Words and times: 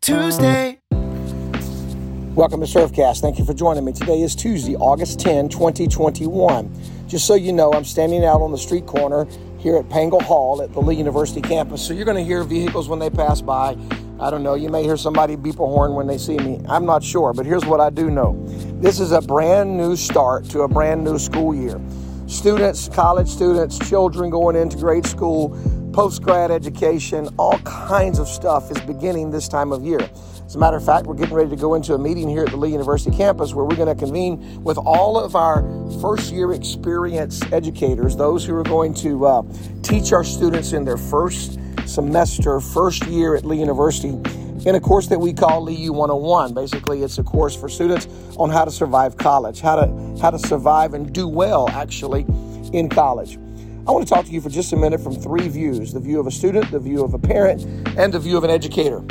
Tuesday. 0.00 0.78
Welcome 2.34 2.60
to 2.60 2.66
Surfcast. 2.66 3.20
Thank 3.20 3.38
you 3.38 3.44
for 3.44 3.52
joining 3.52 3.84
me. 3.84 3.92
Today 3.92 4.22
is 4.22 4.34
Tuesday, 4.34 4.74
August 4.76 5.20
10, 5.20 5.50
2021. 5.50 7.06
Just 7.06 7.26
so 7.26 7.34
you 7.34 7.52
know, 7.52 7.70
I'm 7.74 7.84
standing 7.84 8.24
out 8.24 8.40
on 8.40 8.50
the 8.50 8.56
street 8.56 8.86
corner 8.86 9.26
here 9.58 9.76
at 9.76 9.90
Pangle 9.90 10.22
Hall 10.22 10.62
at 10.62 10.72
the 10.72 10.80
Lee 10.80 10.94
University 10.94 11.42
campus. 11.42 11.86
So 11.86 11.92
you're 11.92 12.06
going 12.06 12.16
to 12.16 12.24
hear 12.24 12.44
vehicles 12.44 12.88
when 12.88 12.98
they 12.98 13.10
pass 13.10 13.42
by. 13.42 13.76
I 14.18 14.30
don't 14.30 14.42
know, 14.42 14.54
you 14.54 14.70
may 14.70 14.84
hear 14.84 14.96
somebody 14.96 15.36
beep 15.36 15.58
a 15.58 15.66
horn 15.66 15.92
when 15.92 16.06
they 16.06 16.16
see 16.16 16.38
me. 16.38 16.62
I'm 16.66 16.86
not 16.86 17.04
sure, 17.04 17.34
but 17.34 17.44
here's 17.44 17.66
what 17.66 17.80
I 17.80 17.90
do 17.90 18.10
know. 18.10 18.42
This 18.80 19.00
is 19.00 19.12
a 19.12 19.20
brand 19.20 19.76
new 19.76 19.96
start 19.96 20.46
to 20.46 20.62
a 20.62 20.68
brand 20.68 21.04
new 21.04 21.18
school 21.18 21.54
year. 21.54 21.78
Students, 22.26 22.88
college 22.88 23.28
students, 23.28 23.78
children 23.86 24.30
going 24.30 24.56
into 24.56 24.78
grade 24.78 25.04
school, 25.04 25.54
post 25.92 26.22
grad 26.22 26.50
education, 26.50 27.28
all 27.38 27.58
kinds 27.60 28.18
of 28.18 28.28
stuff 28.28 28.70
is 28.70 28.80
beginning 28.80 29.30
this 29.30 29.48
time 29.48 29.72
of 29.72 29.84
year. 29.84 30.00
As 30.44 30.54
a 30.54 30.58
matter 30.58 30.76
of 30.76 30.84
fact, 30.84 31.06
we're 31.06 31.14
getting 31.14 31.34
ready 31.34 31.50
to 31.50 31.56
go 31.56 31.74
into 31.74 31.94
a 31.94 31.98
meeting 31.98 32.28
here 32.28 32.42
at 32.42 32.50
the 32.50 32.56
Lee 32.56 32.72
University 32.72 33.16
campus 33.16 33.54
where 33.54 33.64
we're 33.64 33.76
going 33.76 33.88
to 33.88 33.94
convene 33.94 34.62
with 34.62 34.78
all 34.78 35.18
of 35.18 35.36
our 35.36 35.62
first 36.00 36.32
year 36.32 36.52
experience 36.52 37.40
educators, 37.52 38.16
those 38.16 38.44
who 38.44 38.54
are 38.56 38.64
going 38.64 38.94
to 38.94 39.26
uh, 39.26 39.42
teach 39.82 40.12
our 40.12 40.24
students 40.24 40.72
in 40.72 40.84
their 40.84 40.96
first 40.96 41.58
semester, 41.86 42.60
first 42.60 43.06
year 43.06 43.34
at 43.34 43.44
Lee 43.44 43.58
University 43.58 44.18
in 44.66 44.74
a 44.74 44.80
course 44.80 45.06
that 45.06 45.18
we 45.18 45.32
call 45.32 45.62
Lee 45.62 45.74
U 45.74 45.92
101. 45.92 46.54
Basically, 46.54 47.02
it's 47.02 47.18
a 47.18 47.22
course 47.22 47.56
for 47.56 47.68
students 47.68 48.06
on 48.36 48.50
how 48.50 48.64
to 48.64 48.70
survive 48.70 49.16
college, 49.16 49.60
how 49.60 49.76
to 49.76 50.18
how 50.20 50.30
to 50.30 50.38
survive 50.38 50.94
and 50.94 51.12
do 51.12 51.26
well 51.26 51.68
actually 51.70 52.26
in 52.72 52.88
college. 52.88 53.38
I 53.86 53.92
want 53.92 54.06
to 54.06 54.14
talk 54.14 54.26
to 54.26 54.30
you 54.30 54.42
for 54.42 54.50
just 54.50 54.74
a 54.74 54.76
minute 54.76 55.00
from 55.00 55.14
three 55.14 55.48
views 55.48 55.94
the 55.94 56.00
view 56.00 56.20
of 56.20 56.26
a 56.26 56.30
student, 56.30 56.70
the 56.70 56.78
view 56.78 57.02
of 57.02 57.14
a 57.14 57.18
parent, 57.18 57.64
and 57.96 58.12
the 58.12 58.18
view 58.18 58.36
of 58.36 58.44
an 58.44 58.50
educator. 58.50 59.02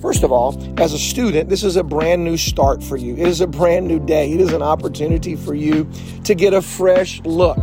First 0.00 0.22
of 0.22 0.32
all, 0.32 0.58
as 0.80 0.94
a 0.94 0.98
student, 0.98 1.50
this 1.50 1.62
is 1.62 1.76
a 1.76 1.84
brand 1.84 2.24
new 2.24 2.38
start 2.38 2.82
for 2.82 2.96
you. 2.96 3.14
It 3.14 3.28
is 3.28 3.42
a 3.42 3.46
brand 3.46 3.86
new 3.86 4.00
day. 4.00 4.32
It 4.32 4.40
is 4.40 4.54
an 4.54 4.62
opportunity 4.62 5.36
for 5.36 5.54
you 5.54 5.90
to 6.24 6.34
get 6.34 6.54
a 6.54 6.62
fresh 6.62 7.20
look. 7.22 7.58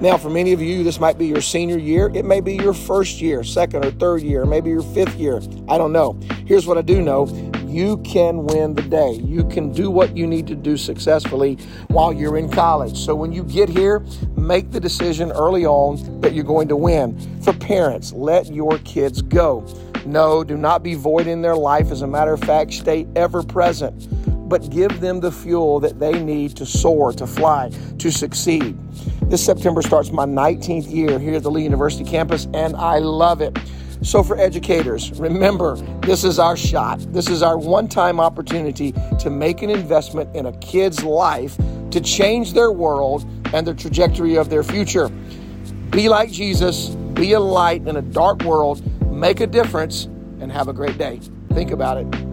Now, 0.00 0.18
for 0.18 0.28
many 0.28 0.52
of 0.52 0.60
you, 0.60 0.84
this 0.84 1.00
might 1.00 1.16
be 1.16 1.26
your 1.26 1.40
senior 1.40 1.78
year. 1.78 2.10
It 2.14 2.24
may 2.24 2.40
be 2.40 2.54
your 2.54 2.74
first 2.74 3.20
year, 3.20 3.42
second 3.42 3.84
or 3.84 3.90
third 3.90 4.22
year, 4.22 4.44
maybe 4.44 4.70
your 4.70 4.82
fifth 4.82 5.16
year. 5.16 5.40
I 5.68 5.78
don't 5.78 5.92
know. 5.92 6.18
Here's 6.46 6.66
what 6.66 6.76
I 6.76 6.82
do 6.82 7.00
know 7.00 7.24
you 7.68 7.98
can 7.98 8.44
win 8.44 8.74
the 8.74 8.82
day. 8.82 9.12
You 9.12 9.44
can 9.44 9.72
do 9.72 9.90
what 9.90 10.16
you 10.16 10.26
need 10.26 10.46
to 10.48 10.54
do 10.54 10.76
successfully 10.76 11.56
while 11.88 12.12
you're 12.12 12.36
in 12.36 12.50
college. 12.50 12.96
So 12.96 13.14
when 13.14 13.32
you 13.32 13.44
get 13.44 13.68
here, 13.68 14.04
make 14.36 14.70
the 14.70 14.80
decision 14.80 15.32
early 15.32 15.66
on 15.66 16.20
that 16.20 16.34
you're 16.34 16.44
going 16.44 16.68
to 16.68 16.76
win. 16.76 17.18
For 17.42 17.52
parents, 17.52 18.12
let 18.12 18.52
your 18.52 18.78
kids 18.78 19.22
go. 19.22 19.66
No, 20.06 20.44
do 20.44 20.56
not 20.56 20.82
be 20.82 20.94
void 20.94 21.26
in 21.26 21.42
their 21.42 21.56
life. 21.56 21.90
As 21.90 22.02
a 22.02 22.06
matter 22.06 22.32
of 22.32 22.40
fact, 22.40 22.72
stay 22.72 23.06
ever 23.16 23.42
present, 23.42 24.08
but 24.48 24.70
give 24.70 25.00
them 25.00 25.20
the 25.20 25.32
fuel 25.32 25.80
that 25.80 25.98
they 25.98 26.22
need 26.22 26.56
to 26.58 26.66
soar, 26.66 27.12
to 27.14 27.26
fly, 27.26 27.70
to 27.98 28.12
succeed. 28.12 28.78
This 29.28 29.44
September 29.44 29.82
starts 29.82 30.12
my 30.12 30.24
19th 30.24 30.88
year 30.88 31.18
here 31.18 31.34
at 31.34 31.42
the 31.42 31.50
Lee 31.50 31.64
University 31.64 32.08
campus, 32.08 32.46
and 32.54 32.76
I 32.76 32.98
love 32.98 33.40
it. 33.40 33.58
So, 34.02 34.22
for 34.22 34.38
educators, 34.38 35.12
remember 35.18 35.76
this 36.02 36.24
is 36.24 36.38
our 36.38 36.56
shot. 36.56 37.00
This 37.12 37.28
is 37.28 37.42
our 37.42 37.58
one 37.58 37.88
time 37.88 38.20
opportunity 38.20 38.92
to 39.18 39.30
make 39.30 39.62
an 39.62 39.70
investment 39.70 40.34
in 40.36 40.46
a 40.46 40.52
kid's 40.58 41.02
life 41.02 41.56
to 41.90 42.00
change 42.00 42.52
their 42.52 42.72
world 42.72 43.24
and 43.52 43.66
the 43.66 43.74
trajectory 43.74 44.36
of 44.36 44.50
their 44.50 44.62
future. 44.62 45.08
Be 45.90 46.08
like 46.08 46.30
Jesus, 46.30 46.90
be 47.14 47.32
a 47.32 47.40
light 47.40 47.86
in 47.86 47.96
a 47.96 48.02
dark 48.02 48.42
world, 48.42 48.82
make 49.10 49.40
a 49.40 49.46
difference, 49.46 50.04
and 50.40 50.52
have 50.52 50.68
a 50.68 50.72
great 50.72 50.98
day. 50.98 51.20
Think 51.52 51.70
about 51.70 51.96
it. 51.96 52.25